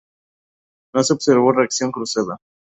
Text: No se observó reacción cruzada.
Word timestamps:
No 0.95 1.03
se 1.03 1.13
observó 1.13 1.51
reacción 1.51 1.91
cruzada. 1.91 2.39